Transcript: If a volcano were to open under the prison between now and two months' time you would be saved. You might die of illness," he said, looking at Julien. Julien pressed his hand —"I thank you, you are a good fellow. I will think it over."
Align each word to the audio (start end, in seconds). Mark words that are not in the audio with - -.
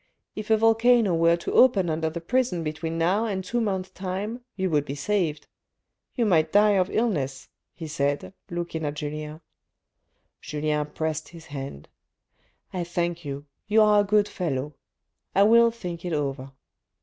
If 0.35 0.49
a 0.49 0.57
volcano 0.57 1.13
were 1.13 1.35
to 1.37 1.51
open 1.53 1.87
under 1.87 2.09
the 2.09 2.21
prison 2.21 2.63
between 2.63 2.97
now 2.97 3.25
and 3.25 3.43
two 3.43 3.61
months' 3.61 3.91
time 3.91 4.41
you 4.55 4.67
would 4.71 4.83
be 4.83 4.95
saved. 4.95 5.45
You 6.15 6.25
might 6.25 6.51
die 6.51 6.71
of 6.71 6.89
illness," 6.89 7.49
he 7.75 7.85
said, 7.87 8.33
looking 8.49 8.83
at 8.83 8.95
Julien. 8.95 9.41
Julien 10.41 10.87
pressed 10.87 11.27
his 11.29 11.45
hand 11.45 11.87
—"I 12.73 12.83
thank 12.83 13.23
you, 13.23 13.45
you 13.67 13.83
are 13.83 14.01
a 14.01 14.03
good 14.03 14.27
fellow. 14.27 14.73
I 15.35 15.43
will 15.43 15.69
think 15.69 16.03
it 16.03 16.13
over." 16.13 16.51